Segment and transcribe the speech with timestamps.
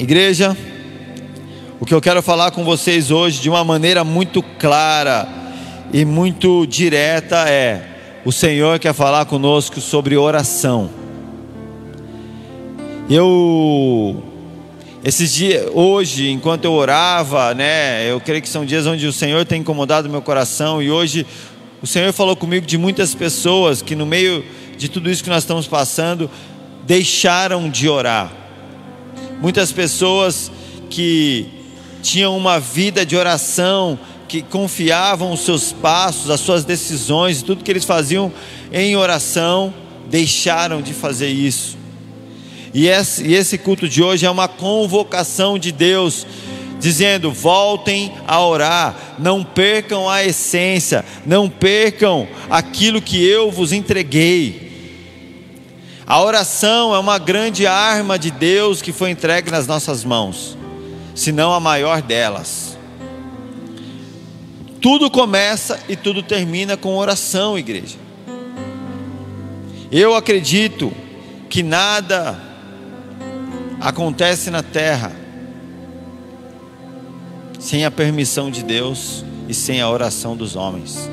[0.00, 0.56] Igreja,
[1.80, 5.26] o que eu quero falar com vocês hoje de uma maneira muito clara
[5.92, 10.88] e muito direta é: o Senhor quer falar conosco sobre oração.
[13.10, 14.22] Eu
[15.02, 19.44] esses dias, hoje, enquanto eu orava, né, eu creio que são dias onde o Senhor
[19.44, 21.26] tem incomodado meu coração e hoje
[21.82, 24.44] o Senhor falou comigo de muitas pessoas que no meio
[24.76, 26.30] de tudo isso que nós estamos passando
[26.86, 28.47] deixaram de orar.
[29.40, 30.50] Muitas pessoas
[30.90, 31.46] que
[32.02, 37.70] tinham uma vida de oração, que confiavam os seus passos, as suas decisões, tudo que
[37.70, 38.32] eles faziam
[38.72, 39.72] em oração,
[40.10, 41.78] deixaram de fazer isso.
[42.74, 46.26] E esse, culto de hoje é uma convocação de Deus,
[46.78, 54.67] dizendo: voltem a orar, não percam a essência, não percam aquilo que eu vos entreguei.
[56.08, 60.56] A oração é uma grande arma de Deus que foi entregue nas nossas mãos,
[61.14, 62.78] se não a maior delas.
[64.80, 67.98] Tudo começa e tudo termina com oração, igreja.
[69.92, 70.90] Eu acredito
[71.50, 72.40] que nada
[73.78, 75.12] acontece na terra
[77.60, 81.06] sem a permissão de Deus e sem a oração dos homens.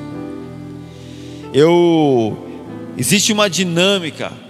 [1.53, 2.37] Eu
[2.95, 4.44] existe uma dinâmica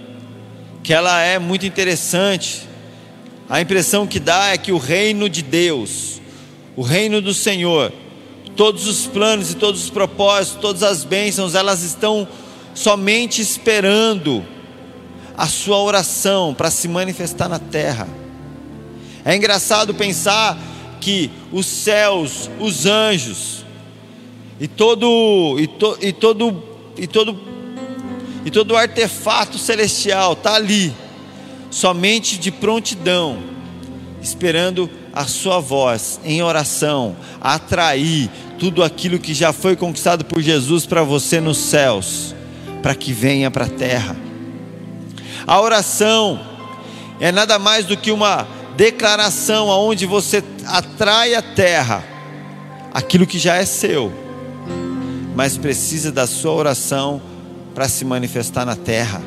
[0.86, 2.62] que ela é muito interessante.
[3.48, 6.20] A impressão que dá é que o reino de Deus,
[6.76, 7.92] o reino do Senhor,
[8.54, 12.28] todos os planos e todos os propósitos, todas as bênçãos, elas estão
[12.72, 14.46] somente esperando
[15.36, 18.06] a sua oração para se manifestar na terra.
[19.24, 20.56] É engraçado pensar
[21.00, 23.66] que os céus, os anjos
[24.60, 26.62] e todo e, to, e todo
[26.96, 27.55] e todo
[28.46, 30.94] e todo artefato celestial está ali,
[31.68, 33.42] somente de prontidão,
[34.22, 40.86] esperando a sua voz em oração, atrair tudo aquilo que já foi conquistado por Jesus
[40.86, 42.36] para você nos céus,
[42.84, 44.16] para que venha para a terra.
[45.44, 46.40] A oração
[47.18, 48.46] é nada mais do que uma
[48.76, 52.04] declaração aonde você atrai a terra
[52.94, 54.12] aquilo que já é seu,
[55.34, 57.20] mas precisa da sua oração
[57.76, 59.22] para se manifestar na terra.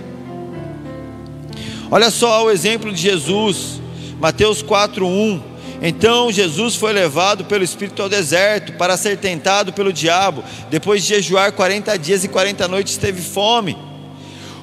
[1.91, 3.79] Olha só o exemplo de Jesus,
[4.19, 5.39] Mateus 4:1.
[5.83, 10.43] Então Jesus foi levado pelo Espírito ao deserto para ser tentado pelo diabo.
[10.67, 13.77] Depois de jejuar 40 dias e 40 noites, teve fome.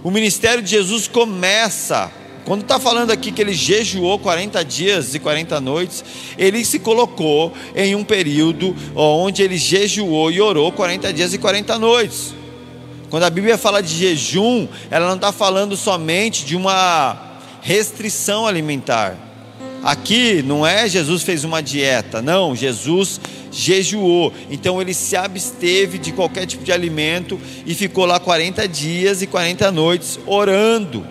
[0.03, 2.11] O ministério de Jesus começa.
[2.45, 6.05] Quando está falando aqui que ele jejuou 40 dias e 40 noites,
[6.37, 11.79] ele se colocou em um período onde ele jejuou e orou 40 dias e 40
[11.79, 12.35] noites.
[13.11, 17.17] Quando a Bíblia fala de jejum, ela não está falando somente de uma
[17.63, 19.17] restrição alimentar.
[19.83, 23.21] Aqui não é Jesus fez uma dieta, não, Jesus
[23.53, 24.33] jejuou.
[24.51, 29.27] Então ele se absteve de qualquer tipo de alimento e ficou lá 40 dias e
[29.27, 31.07] 40 noites orando.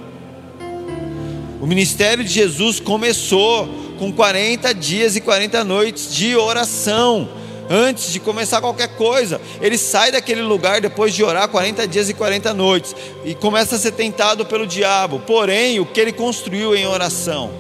[1.62, 3.68] O ministério de Jesus começou
[3.98, 7.30] com 40 dias e 40 noites de oração.
[7.70, 12.14] Antes de começar qualquer coisa, ele sai daquele lugar depois de orar 40 dias e
[12.14, 15.20] 40 noites e começa a ser tentado pelo diabo.
[15.20, 17.52] Porém, o que ele construiu em oração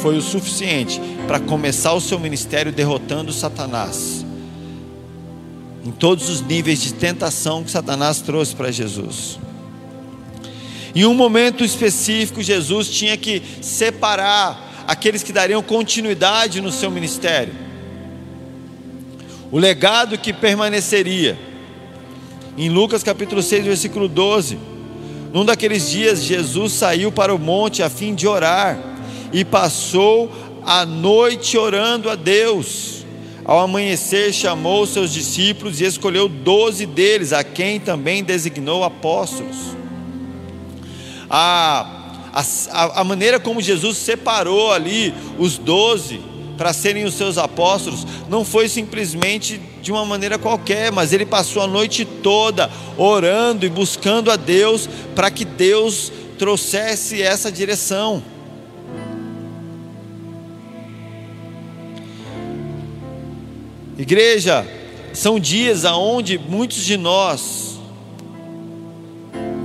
[0.00, 4.24] foi o suficiente para começar o seu ministério derrotando Satanás.
[5.84, 9.38] Em todos os níveis de tentação que Satanás trouxe para Jesus.
[10.94, 17.52] Em um momento específico, Jesus tinha que separar aqueles que dariam continuidade no seu ministério.
[19.52, 21.38] O legado que permaneceria.
[22.56, 24.58] Em Lucas capítulo 6, versículo 12.
[25.30, 28.78] Num daqueles dias, Jesus saiu para o monte a fim de orar
[29.30, 30.32] e passou
[30.64, 33.04] a noite orando a Deus.
[33.44, 39.76] Ao amanhecer, chamou seus discípulos e escolheu doze deles, a quem também designou apóstolos.
[41.28, 41.97] A,
[42.32, 46.20] a, a maneira como Jesus separou ali os doze
[46.56, 51.62] para serem os seus apóstolos não foi simplesmente de uma maneira qualquer, mas ele passou
[51.62, 58.22] a noite toda orando e buscando a Deus para que Deus trouxesse essa direção.
[63.96, 64.66] Igreja,
[65.12, 67.67] são dias aonde muitos de nós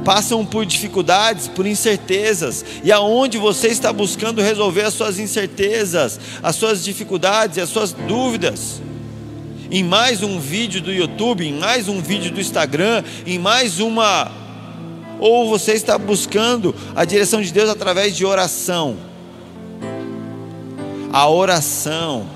[0.04, 6.56] passam por dificuldades, por incertezas, e aonde você está buscando resolver as suas incertezas, as
[6.56, 8.82] suas dificuldades e as suas dúvidas.
[9.72, 14.32] Em mais um vídeo do YouTube, em mais um vídeo do Instagram, em mais uma
[15.20, 18.98] Ou você está buscando a direção de Deus através de oração?
[21.12, 22.28] A oração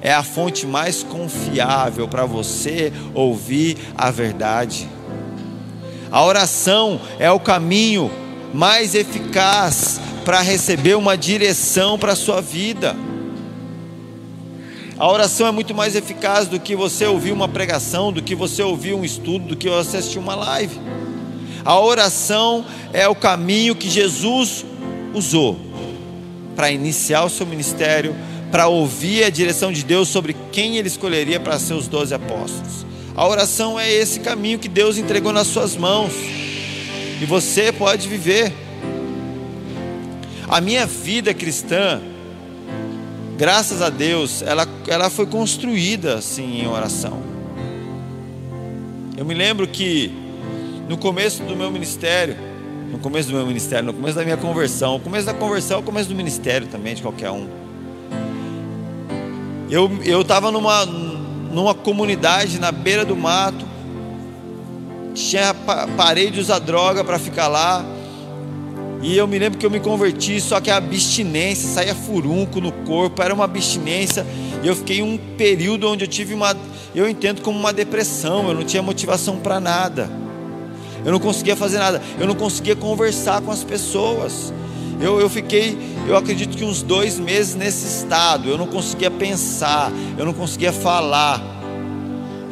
[0.00, 4.88] é a fonte mais confiável para você ouvir a verdade.
[6.10, 8.10] A oração é o caminho
[8.52, 12.96] mais eficaz para receber uma direção para a sua vida.
[14.98, 18.62] A oração é muito mais eficaz do que você ouvir uma pregação, do que você
[18.62, 20.80] ouvir um estudo, do que você assistir uma live.
[21.64, 24.64] A oração é o caminho que Jesus
[25.14, 25.56] usou
[26.56, 28.16] para iniciar o seu ministério,
[28.50, 32.87] para ouvir a direção de Deus sobre quem ele escolheria para ser os doze apóstolos.
[33.18, 36.12] A oração é esse caminho que Deus entregou nas suas mãos
[37.20, 38.52] e você pode viver.
[40.48, 42.00] A minha vida cristã,
[43.36, 47.20] graças a Deus, ela, ela foi construída assim em oração.
[49.16, 50.12] Eu me lembro que
[50.88, 52.36] no começo do meu ministério,
[52.88, 55.80] no começo do meu ministério, no começo da minha conversão, o começo da conversão é
[55.80, 57.48] o começo do ministério também de qualquer um.
[59.68, 60.86] Eu eu estava numa
[61.52, 63.64] numa comunidade na beira do mato,
[65.14, 65.54] tinha
[65.96, 67.84] parei de usar droga para ficar lá.
[69.00, 72.72] E eu me lembro que eu me converti, só que a abstinência, saía furunco no
[72.72, 74.26] corpo, era uma abstinência.
[74.62, 76.56] E eu fiquei um período onde eu tive uma,
[76.94, 80.10] eu entendo como uma depressão, eu não tinha motivação para nada.
[81.04, 84.52] Eu não conseguia fazer nada, eu não conseguia conversar com as pessoas.
[85.00, 85.78] Eu, eu fiquei,
[86.08, 88.48] eu acredito que uns dois meses nesse estado.
[88.48, 91.40] Eu não conseguia pensar, eu não conseguia falar.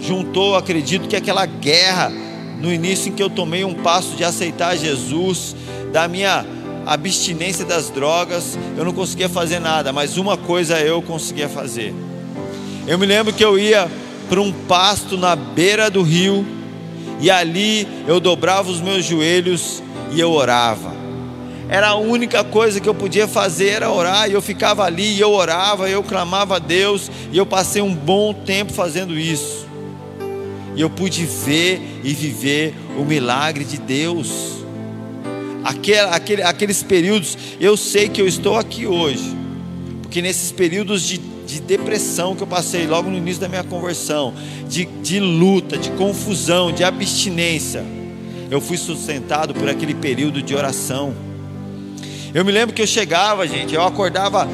[0.00, 2.12] Juntou, acredito que aquela guerra
[2.60, 5.56] no início em que eu tomei um passo de aceitar Jesus,
[5.92, 6.46] da minha
[6.86, 11.92] abstinência das drogas, eu não conseguia fazer nada, mas uma coisa eu conseguia fazer.
[12.86, 13.90] Eu me lembro que eu ia
[14.28, 16.46] para um pasto na beira do rio,
[17.20, 19.82] e ali eu dobrava os meus joelhos
[20.12, 20.95] e eu orava
[21.68, 25.20] era a única coisa que eu podia fazer era orar, e eu ficava ali, e
[25.20, 29.66] eu orava, eu clamava a Deus, e eu passei um bom tempo fazendo isso.
[30.76, 34.56] E eu pude ver e viver o milagre de Deus.
[35.64, 39.36] Aquele, aquele, aqueles períodos, eu sei que eu estou aqui hoje,
[40.02, 44.32] porque nesses períodos de, de depressão que eu passei logo no início da minha conversão,
[44.68, 47.84] de, de luta, de confusão, de abstinência,
[48.48, 51.25] eu fui sustentado por aquele período de oração.
[52.36, 54.46] Eu me lembro que eu chegava, gente, eu acordava,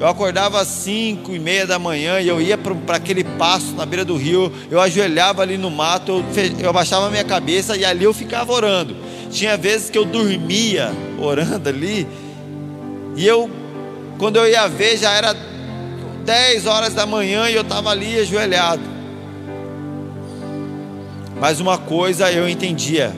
[0.00, 3.86] eu acordava às cinco e meia da manhã e eu ia para aquele passo na
[3.86, 6.24] beira do rio, eu ajoelhava ali no mato, eu,
[6.58, 8.96] eu abaixava a minha cabeça e ali eu ficava orando.
[9.30, 12.08] Tinha vezes que eu dormia orando ali,
[13.14, 13.48] e eu,
[14.18, 15.32] quando eu ia ver, já era
[16.24, 18.82] 10 horas da manhã e eu estava ali ajoelhado.
[21.40, 23.14] Mas uma coisa eu entendia,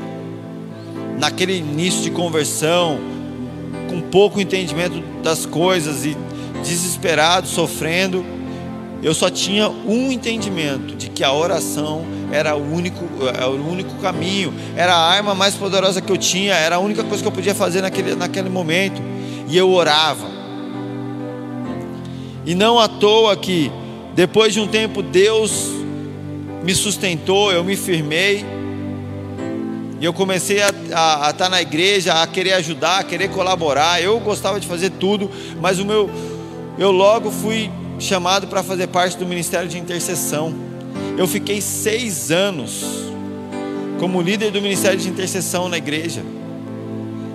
[1.18, 3.08] naquele início de conversão,
[3.90, 6.16] com pouco entendimento das coisas e
[6.62, 8.24] desesperado, sofrendo,
[9.02, 13.68] eu só tinha um entendimento de que a oração era o único, era é o
[13.68, 17.26] único caminho, era a arma mais poderosa que eu tinha, era a única coisa que
[17.26, 19.02] eu podia fazer naquele, naquele momento,
[19.48, 20.30] e eu orava.
[22.46, 23.72] E não à toa que,
[24.14, 25.68] depois de um tempo, Deus
[26.62, 28.44] me sustentou, eu me firmei,
[30.00, 34.02] e eu comecei a estar tá na igreja, a querer ajudar, a querer colaborar.
[34.02, 35.30] Eu gostava de fazer tudo,
[35.60, 36.10] mas o meu,
[36.78, 40.54] eu logo fui chamado para fazer parte do ministério de intercessão.
[41.18, 42.82] Eu fiquei seis anos
[43.98, 46.22] como líder do ministério de intercessão na igreja.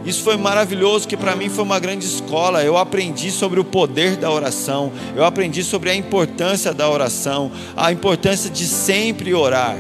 [0.04, 2.64] Isso foi maravilhoso, que para mim foi uma grande escola.
[2.64, 7.92] Eu aprendi sobre o poder da oração, eu aprendi sobre a importância da oração, a
[7.92, 9.78] importância de sempre orar.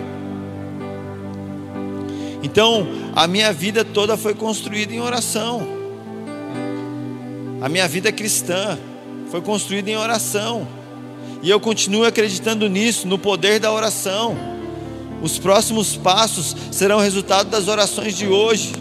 [2.46, 5.68] Então, a minha vida toda foi construída em oração.
[7.60, 8.78] A minha vida cristã
[9.32, 10.68] foi construída em oração.
[11.42, 14.38] E eu continuo acreditando nisso, no poder da oração.
[15.24, 18.74] Os próximos passos serão resultado das orações de hoje.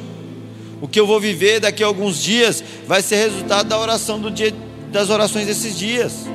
[0.83, 4.31] O que eu vou viver daqui a alguns dias vai ser resultado da oração do
[4.31, 4.55] dia,
[4.93, 6.27] das orações desses dias.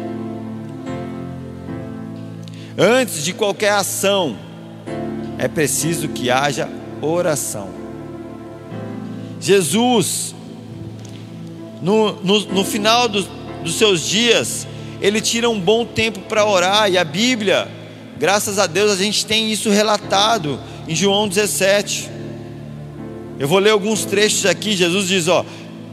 [2.76, 4.36] Antes de qualquer ação,
[5.38, 7.70] é preciso que haja oração.
[9.40, 10.36] Jesus,
[11.82, 13.24] no, no, no final do,
[13.64, 14.68] dos seus dias,
[15.02, 17.68] ele tira um bom tempo para orar, e a Bíblia,
[18.18, 22.10] graças a Deus, a gente tem isso relatado em João 17.
[23.40, 24.76] Eu vou ler alguns trechos aqui.
[24.76, 25.46] Jesus diz: Ó,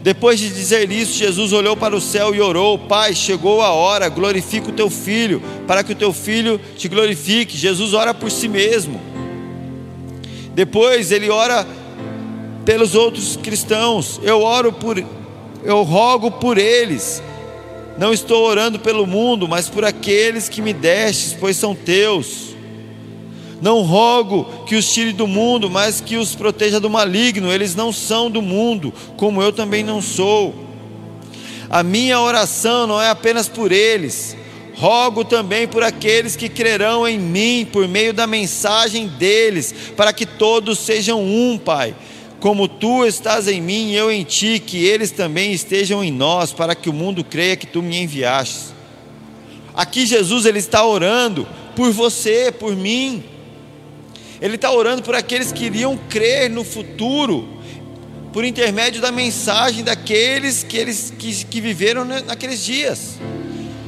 [0.02, 4.08] depois de dizer isso, Jesus olhou para o céu e orou: Pai, chegou a hora,
[4.08, 7.56] glorifica o teu filho, para que o teu filho te glorifique.
[7.56, 9.00] Jesus ora por si mesmo.
[10.56, 11.66] Depois ele ora
[12.64, 14.96] pelos outros cristãos, eu oro por,
[15.62, 17.22] eu rogo por eles.
[17.98, 22.56] Não estou orando pelo mundo, mas por aqueles que me destes, pois são teus.
[23.60, 27.52] Não rogo que os tire do mundo, mas que os proteja do maligno.
[27.52, 30.54] Eles não são do mundo, como eu também não sou.
[31.68, 34.34] A minha oração não é apenas por eles,
[34.76, 40.26] rogo também por aqueles que crerão em mim por meio da mensagem deles, para que
[40.26, 41.94] todos sejam um, Pai.
[42.38, 46.52] Como tu estás em mim e eu em ti, que eles também estejam em nós,
[46.52, 48.76] para que o mundo creia que tu me enviaste.
[49.74, 53.24] Aqui Jesus ele está orando por você, por mim.
[54.40, 57.48] Ele está orando por aqueles que iriam crer no futuro,
[58.32, 63.18] por intermédio da mensagem daqueles que, eles, que, que viveram naqueles dias.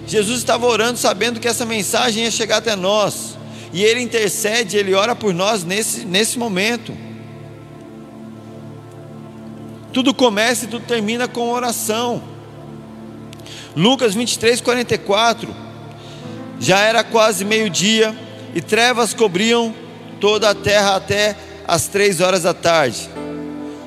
[0.09, 3.37] Jesus estava orando sabendo que essa mensagem ia chegar até nós,
[3.73, 6.97] e Ele intercede, Ele ora por nós nesse, nesse momento.
[9.93, 12.23] Tudo começa e tudo termina com oração.
[13.77, 15.55] Lucas 23, 44.
[16.59, 18.17] Já era quase meio-dia
[18.55, 19.75] e trevas cobriam
[20.21, 21.37] toda a terra até
[21.67, 23.11] as três horas da tarde.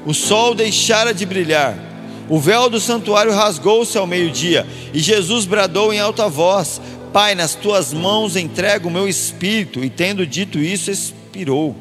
[0.05, 1.90] O sol deixara de brilhar.
[2.31, 6.79] O véu do santuário rasgou-se ao meio-dia e Jesus bradou em alta voz:
[7.11, 9.83] Pai, nas tuas mãos entrego o meu espírito.
[9.83, 11.75] E tendo dito isso, expirou.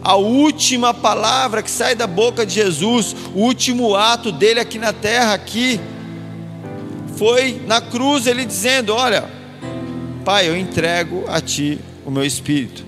[0.00, 4.92] A última palavra que sai da boca de Jesus, o último ato dele aqui na
[4.92, 5.80] terra, aqui,
[7.16, 9.28] foi na cruz ele dizendo: Olha,
[10.24, 12.87] Pai, eu entrego a Ti o meu espírito.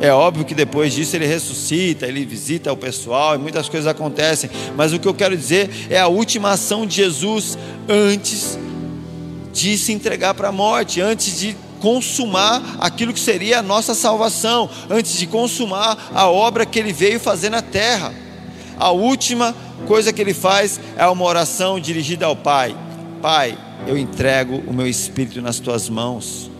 [0.00, 4.50] É óbvio que depois disso ele ressuscita, ele visita o pessoal e muitas coisas acontecem,
[4.76, 7.56] mas o que eu quero dizer é a última ação de Jesus
[7.88, 8.58] antes
[9.52, 14.68] de se entregar para a morte, antes de consumar aquilo que seria a nossa salvação,
[14.90, 18.12] antes de consumar a obra que ele veio fazer na terra.
[18.78, 19.54] A última
[19.86, 22.76] coisa que ele faz é uma oração dirigida ao Pai:
[23.22, 26.50] Pai, eu entrego o meu espírito nas tuas mãos.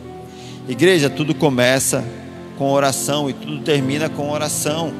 [0.66, 2.02] Igreja, tudo começa
[2.57, 4.93] com oração e tudo termina com oração.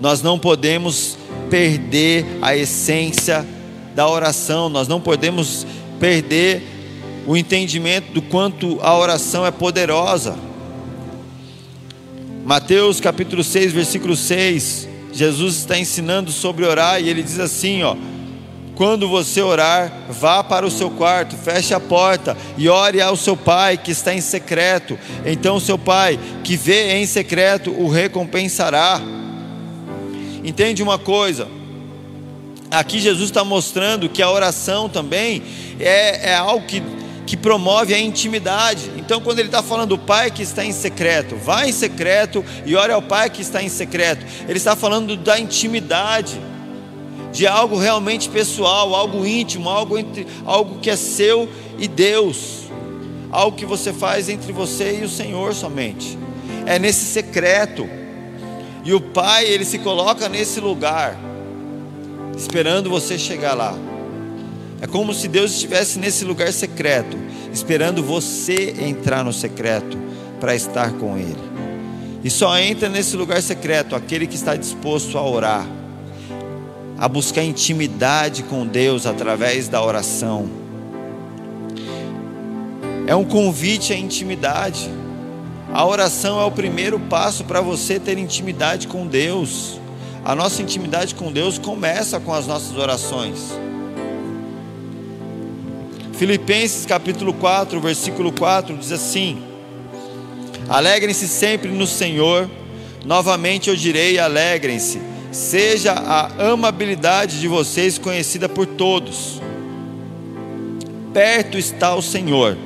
[0.00, 1.16] Nós não podemos
[1.50, 3.46] perder a essência
[3.94, 5.66] da oração, nós não podemos
[5.98, 6.62] perder
[7.26, 10.36] o entendimento do quanto a oração é poderosa.
[12.44, 17.96] Mateus capítulo 6, versículo 6, Jesus está ensinando sobre orar e ele diz assim, ó:
[18.76, 23.34] quando você orar, vá para o seu quarto, feche a porta e ore ao seu
[23.34, 24.98] pai que está em secreto.
[25.24, 29.00] Então, seu pai que vê em secreto o recompensará.
[30.44, 31.48] Entende uma coisa?
[32.70, 35.42] Aqui Jesus está mostrando que a oração também
[35.80, 36.82] é, é algo que,
[37.26, 38.90] que promove a intimidade.
[38.98, 42.76] Então, quando ele está falando do pai que está em secreto, vá em secreto e
[42.76, 44.26] ore ao pai que está em secreto.
[44.46, 46.38] Ele está falando da intimidade
[47.36, 51.46] de algo realmente pessoal, algo íntimo, algo, entre, algo que é seu
[51.78, 52.62] e Deus,
[53.30, 56.18] algo que você faz entre você e o Senhor somente.
[56.64, 57.86] É nesse secreto.
[58.82, 61.14] E o Pai, ele se coloca nesse lugar,
[62.34, 63.74] esperando você chegar lá.
[64.80, 67.18] É como se Deus estivesse nesse lugar secreto,
[67.52, 69.98] esperando você entrar no secreto
[70.40, 71.36] para estar com Ele.
[72.24, 75.75] E só entra nesse lugar secreto aquele que está disposto a orar
[76.98, 80.48] a buscar intimidade com Deus através da oração.
[83.06, 84.90] É um convite à intimidade.
[85.72, 89.78] A oração é o primeiro passo para você ter intimidade com Deus.
[90.24, 93.52] A nossa intimidade com Deus começa com as nossas orações.
[96.14, 99.42] Filipenses capítulo 4, versículo 4 diz assim:
[100.66, 102.50] Alegrem-se sempre no Senhor.
[103.04, 109.40] Novamente eu direi: alegrem-se seja a amabilidade de vocês conhecida por todos.
[111.12, 112.56] Perto está o Senhor.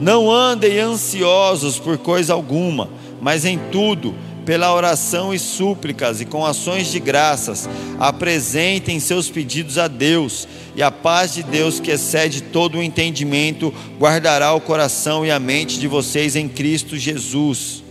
[0.00, 2.88] Não andem ansiosos por coisa alguma,
[3.20, 4.14] mas em tudo,
[4.44, 10.82] pela oração e súplicas e com ações de graças, apresentem seus pedidos a Deus, e
[10.82, 15.78] a paz de Deus, que excede todo o entendimento, guardará o coração e a mente
[15.78, 17.81] de vocês em Cristo Jesus.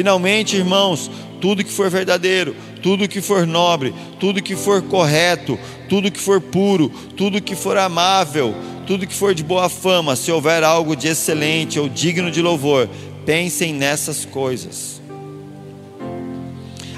[0.00, 1.10] Finalmente, irmãos,
[1.42, 5.58] tudo que for verdadeiro, tudo que for nobre, tudo que for correto,
[5.90, 6.88] tudo que for puro,
[7.18, 8.54] tudo que for amável,
[8.86, 12.88] tudo que for de boa fama, se houver algo de excelente ou digno de louvor,
[13.26, 15.02] pensem nessas coisas.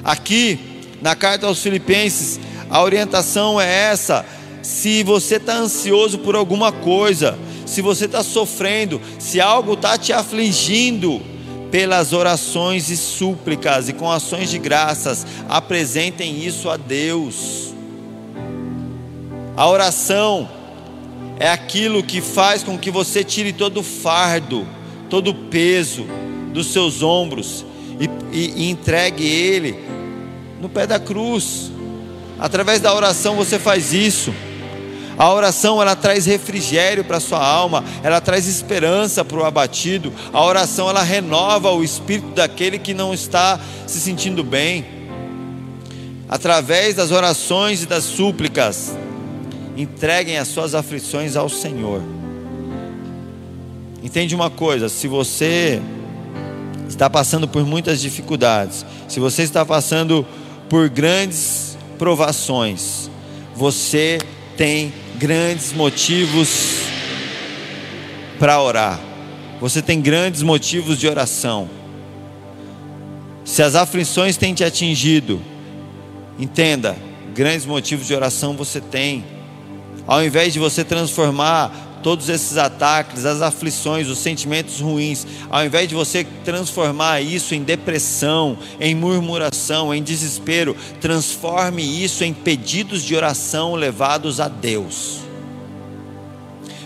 [0.04, 0.61] Aqui,
[1.00, 2.38] na carta aos Filipenses,
[2.71, 4.25] a orientação é essa:
[4.62, 10.12] se você está ansioso por alguma coisa, se você está sofrendo, se algo está te
[10.12, 11.32] afligindo,
[11.73, 17.73] pelas orações e súplicas e com ações de graças, apresentem isso a Deus.
[19.57, 20.50] A oração
[21.41, 24.67] é aquilo que faz com que você tire todo o fardo,
[25.09, 26.05] todo o peso
[26.52, 27.64] dos seus ombros
[27.99, 29.79] e, e, e entregue ele
[30.61, 31.73] no pé da cruz.
[32.38, 34.35] Através da oração você faz isso.
[35.19, 40.12] A oração ela traz refrigério para a sua alma, ela traz esperança para o abatido.
[40.33, 44.85] A oração ela renova o espírito daquele que não está se sentindo bem.
[46.28, 48.97] Através das orações e das súplicas,
[49.76, 52.02] entreguem as suas aflições ao Senhor.
[54.02, 55.81] Entende uma coisa, se você
[56.88, 60.26] está passando por muitas dificuldades, se você está passando
[60.69, 63.11] por grandes provações,
[63.54, 64.19] você
[64.57, 64.92] tem
[65.23, 66.81] grandes motivos
[68.41, 68.99] para orar.
[69.61, 71.71] Você tem grandes motivos de oração.
[73.45, 75.41] Se as aflições têm te atingido,
[76.41, 76.97] entenda,
[77.33, 79.25] grandes motivos de oração você tem.
[80.09, 81.71] Ao invés de você transformar
[82.02, 87.62] todos esses ataques, as aflições, os sentimentos ruins, ao invés de você transformar isso em
[87.62, 95.21] depressão, em murmuração, em desespero, transforme isso em pedidos de oração levados a Deus.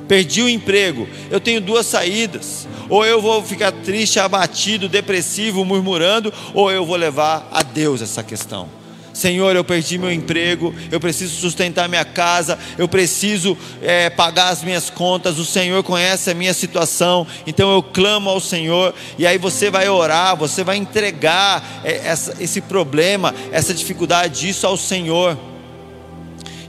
[0.06, 2.68] Perdi o emprego, eu tenho duas saídas.
[2.88, 8.22] Ou eu vou ficar triste, abatido, depressivo, murmurando, ou eu vou levar a Deus essa
[8.22, 8.68] questão.
[9.16, 14.62] Senhor, eu perdi meu emprego, eu preciso sustentar minha casa, eu preciso é, pagar as
[14.62, 15.38] minhas contas.
[15.38, 18.94] O Senhor conhece a minha situação, então eu clamo ao Senhor.
[19.16, 24.66] E aí você vai orar, você vai entregar é, essa, esse problema, essa dificuldade, isso
[24.66, 25.38] ao Senhor.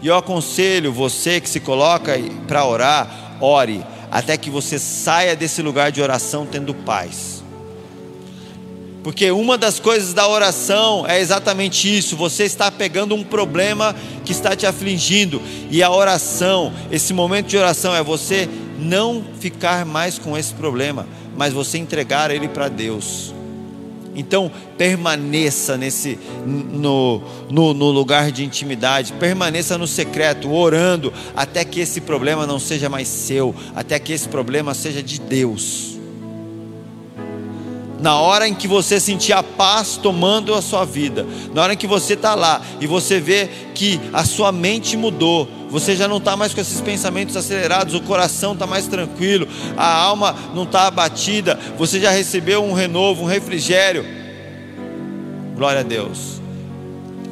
[0.02, 5.62] E eu aconselho você que se coloca para orar, ore, até que você saia desse
[5.62, 7.37] lugar de oração tendo paz.
[9.08, 13.96] Porque uma das coisas da oração é exatamente isso: você está pegando um problema
[14.26, 19.86] que está te afligindo, e a oração, esse momento de oração, é você não ficar
[19.86, 23.34] mais com esse problema, mas você entregar ele para Deus.
[24.14, 31.80] Então, permaneça nesse no, no, no, lugar de intimidade, permaneça no secreto, orando, até que
[31.80, 35.97] esse problema não seja mais seu, até que esse problema seja de Deus
[38.00, 41.78] na hora em que você sentir a paz tomando a sua vida, na hora em
[41.78, 46.18] que você está lá e você vê que a sua mente mudou, você já não
[46.18, 50.88] está mais com esses pensamentos acelerados, o coração está mais tranquilo, a alma não está
[50.88, 54.06] abatida, você já recebeu um renovo, um refrigério.
[55.56, 56.40] Glória a Deus.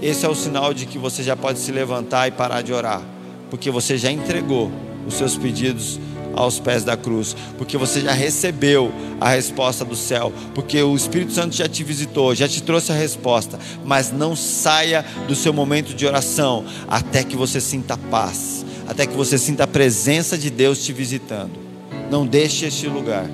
[0.02, 3.02] Esse é o sinal de que você já pode se levantar e parar de orar,
[3.50, 4.72] porque você já entregou
[5.08, 6.00] os seus pedidos
[6.36, 11.32] aos pés da cruz, porque você já recebeu a resposta do céu, porque o Espírito
[11.32, 15.94] Santo já te visitou, já te trouxe a resposta, mas não saia do seu momento
[15.94, 20.84] de oração até que você sinta paz, até que você sinta a presença de Deus
[20.84, 21.60] te visitando.
[22.12, 23.30] Não deixe este lugar.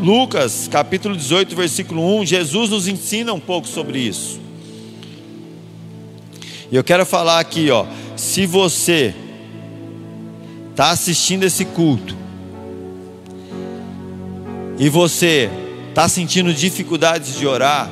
[0.00, 4.45] Lucas capítulo 18, versículo 1, Jesus nos ensina um pouco sobre isso.
[6.70, 9.14] E eu quero falar aqui, ó, se você
[10.70, 12.14] está assistindo esse culto
[14.78, 15.48] e você
[15.88, 17.88] está sentindo dificuldades de orar,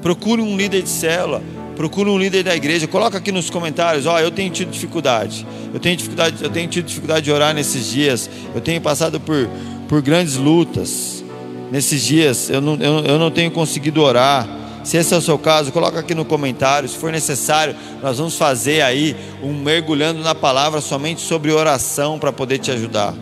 [0.00, 1.42] procure um líder de célula,
[1.76, 5.80] procure um líder da igreja, coloca aqui nos comentários, ó, eu tenho tido dificuldade, eu
[5.80, 9.48] tenho dificuldade, eu tenho tido dificuldade de orar nesses dias, eu tenho passado por,
[9.88, 11.22] por grandes lutas
[11.70, 14.48] nesses dias, eu não, eu, eu não tenho conseguido orar.
[14.88, 16.88] Se esse é o seu caso, coloca aqui no comentário.
[16.88, 22.32] Se for necessário, nós vamos fazer aí um mergulhando na palavra somente sobre oração para
[22.32, 23.14] poder te ajudar.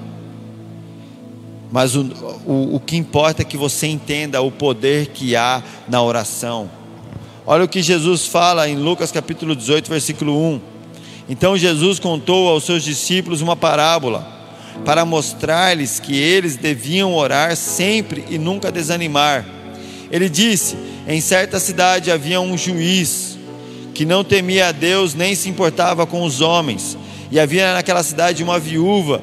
[1.72, 2.02] Mas o,
[2.46, 6.70] o, o que importa é que você entenda o poder que há na oração.
[7.44, 10.61] Olha o que Jesus fala em Lucas capítulo 18, versículo 1.
[11.29, 14.24] Então Jesus contou aos seus discípulos uma parábola
[14.85, 19.56] para mostrar-lhes que eles deviam orar sempre e nunca desanimar.
[20.11, 23.38] Ele disse: Em certa cidade havia um juiz
[23.95, 26.99] que não temia a Deus nem se importava com os homens,
[27.31, 29.23] e havia naquela cidade uma viúva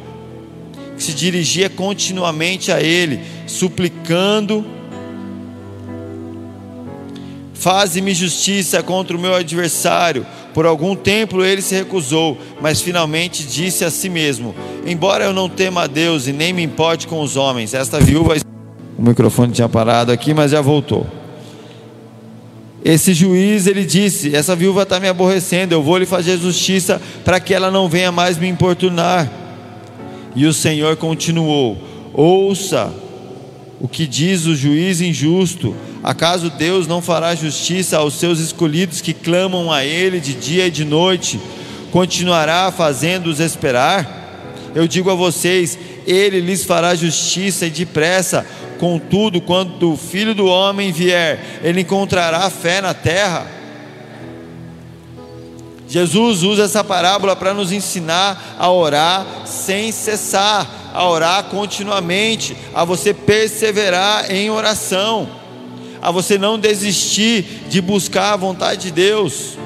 [0.97, 4.65] que se dirigia continuamente a ele, suplicando:
[7.53, 10.25] Faze-me justiça contra o meu adversário.
[10.53, 14.53] Por algum tempo ele se recusou, mas finalmente disse a si mesmo:
[14.85, 18.35] Embora eu não tema a Deus e nem me importe com os homens, esta viúva
[18.97, 21.07] o microfone tinha parado aqui, mas já voltou.
[22.83, 27.39] Esse juiz, ele disse: Essa viúva está me aborrecendo, eu vou lhe fazer justiça para
[27.39, 29.31] que ela não venha mais me importunar.
[30.35, 31.77] E o Senhor continuou:
[32.13, 32.93] Ouça
[33.79, 35.75] o que diz o juiz injusto.
[36.03, 40.71] Acaso Deus não fará justiça aos seus escolhidos que clamam a Ele de dia e
[40.71, 41.39] de noite?
[41.89, 44.71] Continuará fazendo-os esperar?
[44.75, 48.45] Eu digo a vocês: Ele lhes fará justiça e depressa.
[48.83, 53.47] Contudo, quando o filho do homem vier, ele encontrará fé na terra.
[55.87, 62.83] Jesus usa essa parábola para nos ensinar a orar sem cessar, a orar continuamente, a
[62.83, 65.29] você perseverar em oração,
[66.01, 69.57] a você não desistir de buscar a vontade de Deus.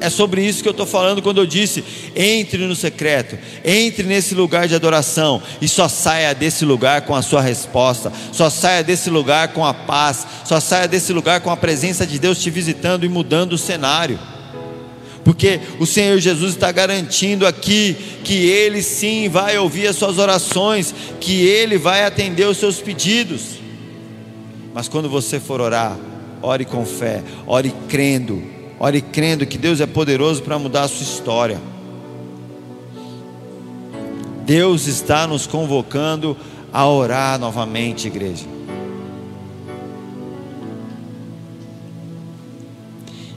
[0.00, 1.82] É sobre isso que eu estou falando quando eu disse:
[2.14, 7.22] entre no secreto, entre nesse lugar de adoração e só saia desse lugar com a
[7.22, 11.56] sua resposta, só saia desse lugar com a paz, só saia desse lugar com a
[11.56, 14.18] presença de Deus te visitando e mudando o cenário.
[15.24, 20.94] Porque o Senhor Jesus está garantindo aqui que Ele sim vai ouvir as suas orações,
[21.20, 23.58] que Ele vai atender os seus pedidos.
[24.72, 25.98] Mas quando você for orar,
[26.40, 31.02] ore com fé, ore crendo Ore crendo que Deus é poderoso para mudar a sua
[31.02, 31.60] história.
[34.44, 36.36] Deus está nos convocando
[36.72, 38.46] a orar novamente, igreja.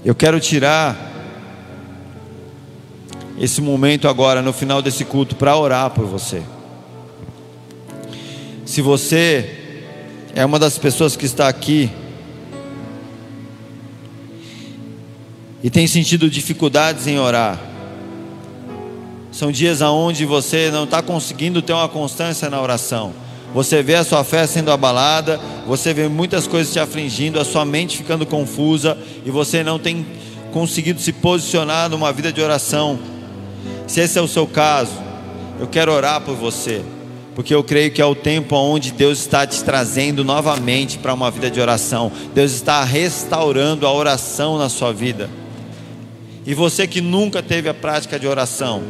[0.05, 1.09] Eu quero tirar
[3.39, 6.43] esse momento agora, no final desse culto, para orar por você.
[8.65, 9.57] Se você
[10.33, 11.89] é uma das pessoas que está aqui
[15.63, 17.59] e tem sentido dificuldades em orar.
[19.31, 23.13] São dias aonde você não está conseguindo ter uma constância na oração.
[23.53, 27.65] Você vê a sua fé sendo abalada, você vê muitas coisas te afligindo, a sua
[27.65, 30.05] mente ficando confusa e você não tem
[30.51, 32.99] conseguido se posicionar numa vida de oração.
[33.87, 34.93] Se esse é o seu caso,
[35.59, 36.81] eu quero orar por você,
[37.35, 41.29] porque eu creio que é o tempo onde Deus está te trazendo novamente para uma
[41.29, 42.11] vida de oração.
[42.33, 45.29] Deus está restaurando a oração na sua vida.
[46.45, 48.81] E você que nunca teve a prática de oração,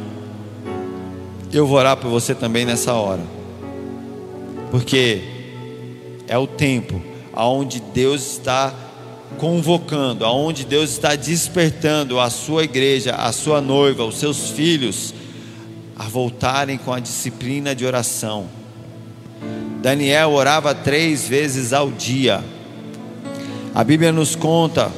[1.52, 3.22] eu vou orar por você também nessa hora.
[4.70, 5.22] Porque
[6.28, 7.02] é o tempo
[7.34, 8.74] aonde Deus está
[9.38, 15.14] convocando, aonde Deus está despertando a sua igreja, a sua noiva, os seus filhos
[15.98, 18.48] a voltarem com a disciplina de oração.
[19.82, 22.44] Daniel orava três vezes ao dia.
[23.76, 24.92] A Bíblia nos conta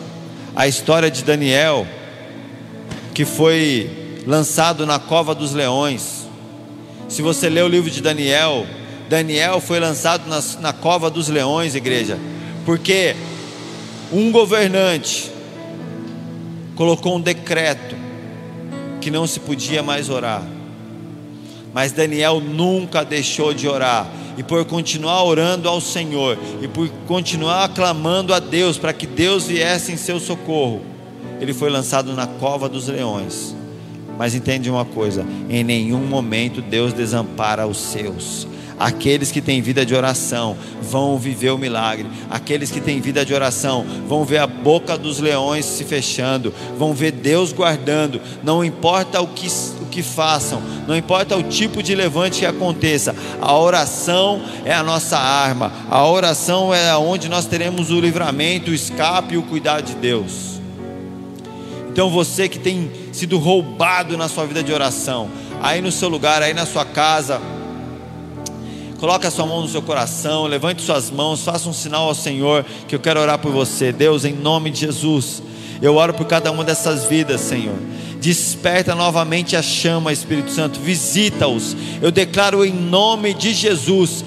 [0.55, 1.87] a história de Daniel
[3.13, 6.27] que foi lançado na cova dos leões.
[7.07, 8.65] Se você ler o livro de Daniel,
[9.07, 12.17] Daniel foi lançado na, na cova dos leões, igreja,
[12.65, 13.15] porque
[14.11, 15.31] um governante
[16.75, 17.95] colocou um decreto
[18.99, 20.43] que não se podia mais orar.
[21.73, 27.69] Mas Daniel nunca deixou de orar, e por continuar orando ao Senhor, e por continuar
[27.69, 30.92] clamando a Deus para que Deus viesse em seu socorro,
[31.43, 33.53] ele foi lançado na cova dos leões.
[34.17, 38.47] Mas entende uma coisa: em nenhum momento Deus desampara os seus.
[38.79, 42.07] Aqueles que têm vida de oração vão viver o milagre.
[42.29, 46.93] Aqueles que têm vida de oração vão ver a boca dos leões se fechando, vão
[46.93, 48.19] ver Deus guardando.
[48.43, 49.47] Não importa o que,
[49.81, 54.81] o que façam, não importa o tipo de levante que aconteça, a oração é a
[54.81, 55.71] nossa arma.
[55.89, 60.52] A oração é onde nós teremos o livramento, o escape e o cuidado de Deus.
[61.93, 65.29] Então você que tem sido roubado na sua vida de oração,
[65.61, 67.39] aí no seu lugar, aí na sua casa,
[68.99, 72.65] coloque a sua mão no seu coração, levante suas mãos, faça um sinal ao Senhor
[72.87, 73.91] que eu quero orar por você.
[73.91, 75.43] Deus, em nome de Jesus,
[75.83, 77.75] eu oro por cada uma dessas vidas, Senhor.
[78.19, 81.77] Desperta novamente a chama, Espírito Santo, visita-os.
[82.01, 84.25] Eu declaro em nome de Jesus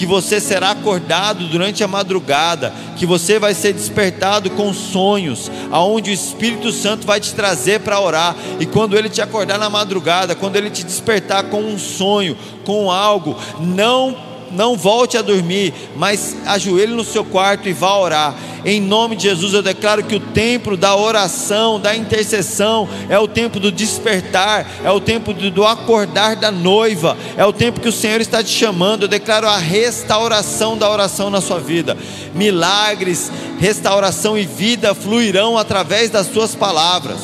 [0.00, 6.10] que você será acordado durante a madrugada, que você vai ser despertado com sonhos, aonde
[6.10, 10.34] o Espírito Santo vai te trazer para orar, e quando ele te acordar na madrugada,
[10.34, 12.34] quando ele te despertar com um sonho,
[12.64, 18.34] com algo, não não volte a dormir, mas ajoelhe no seu quarto e vá orar.
[18.64, 23.26] Em nome de Jesus, eu declaro que o tempo da oração, da intercessão, é o
[23.26, 27.92] tempo do despertar, é o tempo do acordar da noiva, é o tempo que o
[27.92, 29.02] Senhor está te chamando.
[29.02, 31.96] Eu declaro a restauração da oração na sua vida.
[32.34, 37.20] Milagres, restauração e vida fluirão através das suas palavras.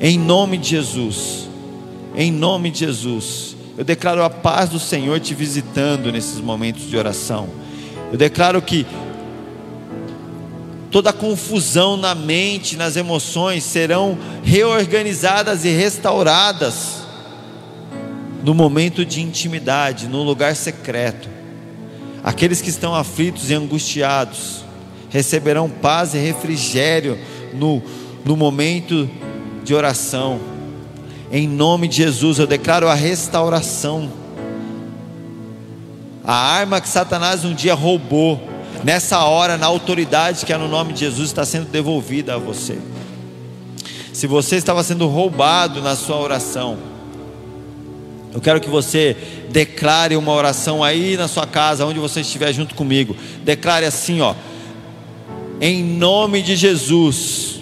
[0.00, 1.48] Em nome de Jesus.
[2.14, 3.55] Em nome de Jesus.
[3.76, 7.48] Eu declaro a paz do Senhor te visitando nesses momentos de oração.
[8.10, 8.86] Eu declaro que
[10.90, 17.02] toda confusão na mente, nas emoções serão reorganizadas e restauradas
[18.42, 21.28] no momento de intimidade, no lugar secreto.
[22.24, 24.64] Aqueles que estão aflitos e angustiados
[25.10, 27.18] receberão paz e refrigério
[27.52, 27.82] no,
[28.24, 29.08] no momento
[29.62, 30.55] de oração.
[31.30, 34.10] Em nome de Jesus, eu declaro a restauração.
[36.22, 38.40] A arma que Satanás um dia roubou,
[38.84, 42.78] nessa hora, na autoridade que é no nome de Jesus, está sendo devolvida a você.
[44.12, 46.78] Se você estava sendo roubado na sua oração,
[48.32, 49.16] eu quero que você
[49.50, 53.16] declare uma oração aí na sua casa, onde você estiver junto comigo.
[53.42, 54.34] Declare assim, ó:
[55.60, 57.60] Em nome de Jesus,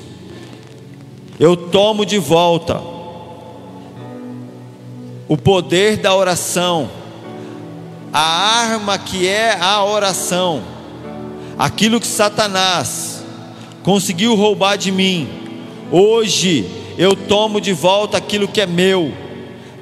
[1.40, 2.93] eu tomo de volta
[5.34, 6.88] o poder da oração,
[8.12, 10.62] a arma que é a oração,
[11.58, 13.24] aquilo que Satanás
[13.82, 15.28] conseguiu roubar de mim.
[15.90, 19.12] Hoje eu tomo de volta aquilo que é meu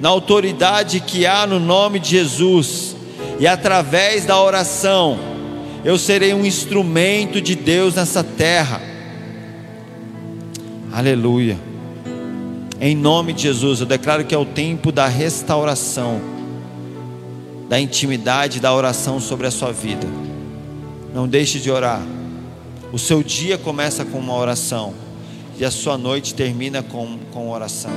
[0.00, 2.96] na autoridade que há no nome de Jesus,
[3.38, 5.18] e através da oração,
[5.84, 8.80] eu serei um instrumento de Deus nessa terra.
[10.90, 11.71] Aleluia.
[12.84, 16.20] Em nome de Jesus, eu declaro que é o tempo da restauração,
[17.68, 20.04] da intimidade, da oração sobre a sua vida.
[21.14, 22.02] Não deixe de orar.
[22.92, 24.94] O seu dia começa com uma oração
[25.56, 27.92] e a sua noite termina com, com oração.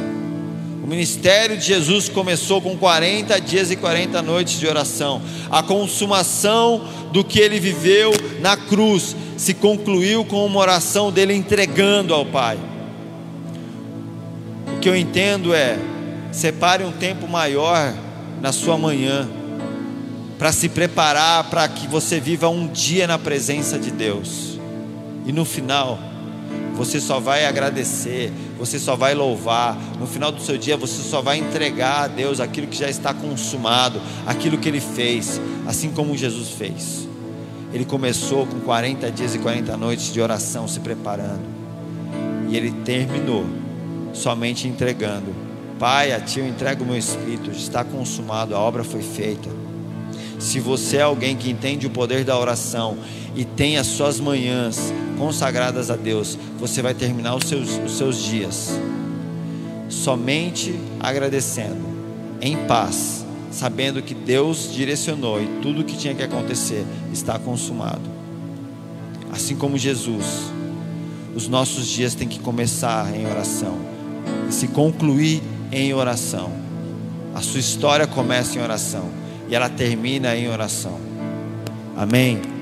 [0.83, 5.19] O ministério de Jesus começou com 40 dias e 40 noites de oração.
[5.49, 12.13] A consumação do que ele viveu na cruz se concluiu com uma oração dele entregando
[12.13, 12.74] ao Pai.
[14.85, 15.79] Que eu entendo é:
[16.31, 17.91] separe um tempo maior
[18.39, 19.27] na sua manhã
[20.37, 24.59] para se preparar para que você viva um dia na presença de Deus.
[25.25, 25.97] E no final,
[26.75, 29.75] você só vai agradecer, você só vai louvar.
[29.99, 33.11] No final do seu dia, você só vai entregar a Deus aquilo que já está
[33.11, 37.07] consumado, aquilo que Ele fez, assim como Jesus fez.
[37.73, 41.41] Ele começou com 40 dias e 40 noites de oração se preparando,
[42.47, 43.64] e Ele terminou
[44.15, 45.35] somente entregando.
[45.77, 49.49] Pai, a Ti eu entrego o meu espírito, está consumado, a obra foi feita.
[50.39, 52.97] Se você é alguém que entende o poder da oração
[53.35, 58.23] e tem as suas manhãs consagradas a Deus, você vai terminar os seus, os seus
[58.23, 58.79] dias
[59.89, 61.85] somente agradecendo,
[62.41, 68.01] em paz, sabendo que Deus direcionou e tudo o que tinha que acontecer está consumado.
[69.31, 70.25] Assim como Jesus,
[71.35, 73.94] os nossos dias têm que começar em oração
[74.47, 76.51] e se concluir em oração.
[77.33, 79.09] A sua história começa em oração
[79.49, 80.99] e ela termina em oração.
[81.97, 82.54] Amém.